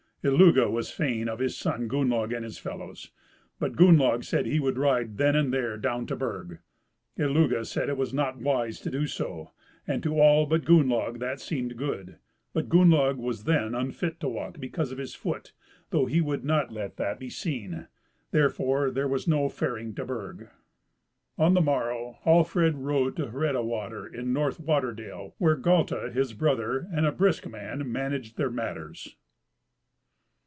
Illugi 0.23 0.69
was 0.69 0.91
fain 0.91 1.27
of 1.27 1.39
his 1.39 1.57
son 1.57 1.87
Gunnlaug 1.89 2.31
and 2.31 2.43
his 2.45 2.59
fellows; 2.59 3.09
but 3.57 3.73
Gunnlaug 3.75 4.23
said 4.23 4.45
he 4.45 4.59
would 4.59 4.77
ride 4.77 5.17
then 5.17 5.35
and 5.35 5.51
there 5.51 5.77
down 5.77 6.05
to 6.05 6.15
Burg. 6.15 6.59
Illugi 7.17 7.65
said 7.65 7.89
it 7.89 7.97
was 7.97 8.13
not 8.13 8.37
wise 8.37 8.79
to 8.81 8.91
do 8.91 9.07
so, 9.07 9.49
and 9.87 10.03
to 10.03 10.19
all 10.19 10.45
but 10.45 10.63
Gunnlaug 10.63 11.17
that 11.17 11.39
seemed 11.39 11.75
good. 11.75 12.17
But 12.53 12.69
Gunnlaug 12.69 13.17
was 13.17 13.45
then 13.45 13.73
unfit 13.73 14.19
to 14.19 14.29
walk, 14.29 14.59
because 14.59 14.91
of 14.91 14.99
his 14.99 15.15
foot, 15.15 15.53
though 15.89 16.05
he 16.05 16.21
would 16.21 16.45
not 16.45 16.71
let 16.71 16.97
that 16.97 17.17
be 17.17 17.31
seen. 17.31 17.87
Therefore 18.29 18.91
there 18.91 19.07
was 19.07 19.27
no 19.27 19.49
faring 19.49 19.95
to 19.95 20.05
Burg. 20.05 20.49
On 21.39 21.55
the 21.55 21.61
morrow 21.61 22.19
Hallfred 22.25 22.75
rode 22.83 23.15
to 23.15 23.25
Hreda 23.31 23.65
water, 23.65 24.05
in 24.05 24.31
North 24.33 24.59
water 24.59 24.93
dale, 24.93 25.33
where 25.39 25.57
Galti, 25.57 26.11
his 26.13 26.33
brother 26.33 26.87
and 26.93 27.07
a 27.07 27.11
brisk 27.11 27.47
man, 27.49 27.91
managed 27.91 28.37
their 28.37 28.51
matters. 28.51 29.15